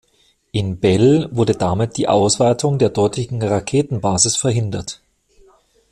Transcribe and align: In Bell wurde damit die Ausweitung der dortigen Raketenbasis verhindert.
In 0.51 0.79
Bell 0.79 1.29
wurde 1.31 1.53
damit 1.53 1.95
die 1.95 2.07
Ausweitung 2.07 2.79
der 2.79 2.89
dortigen 2.89 3.39
Raketenbasis 3.43 4.35
verhindert. 4.35 4.99